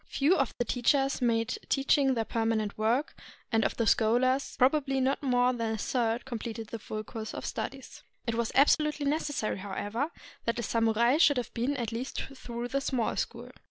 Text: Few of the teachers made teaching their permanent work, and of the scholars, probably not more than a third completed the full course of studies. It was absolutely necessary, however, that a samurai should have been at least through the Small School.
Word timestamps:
Few 0.07 0.35
of 0.35 0.55
the 0.57 0.65
teachers 0.65 1.21
made 1.21 1.59
teaching 1.69 2.15
their 2.15 2.25
permanent 2.25 2.75
work, 2.75 3.13
and 3.51 3.63
of 3.63 3.77
the 3.77 3.85
scholars, 3.85 4.55
probably 4.57 4.99
not 4.99 5.21
more 5.21 5.53
than 5.53 5.75
a 5.75 5.77
third 5.77 6.25
completed 6.25 6.69
the 6.69 6.79
full 6.79 7.03
course 7.03 7.35
of 7.35 7.45
studies. 7.45 8.01
It 8.25 8.33
was 8.33 8.51
absolutely 8.55 9.05
necessary, 9.05 9.59
however, 9.59 10.09
that 10.45 10.57
a 10.57 10.63
samurai 10.63 11.17
should 11.17 11.37
have 11.37 11.53
been 11.53 11.77
at 11.77 11.91
least 11.91 12.19
through 12.35 12.69
the 12.69 12.81
Small 12.81 13.15
School. 13.15 13.51